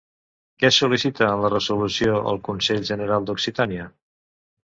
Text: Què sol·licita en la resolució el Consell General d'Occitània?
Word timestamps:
Què 0.61 0.69
sol·licita 0.77 1.25
en 1.33 1.43
la 1.43 1.51
resolució 1.53 2.15
el 2.31 2.41
Consell 2.49 2.81
General 2.91 3.27
d'Occitània? 3.29 3.87